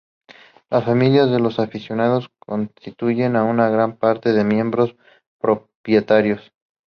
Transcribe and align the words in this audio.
Las 0.71 0.83
familias 0.83 1.29
de 1.29 1.37
los 1.39 1.59
aficionados 1.59 2.31
constituyen 2.39 3.35
una 3.35 3.69
gran 3.69 3.97
parte 3.97 4.33
de 4.33 4.43
miembros 4.43 4.95
propietarios. 5.39 6.51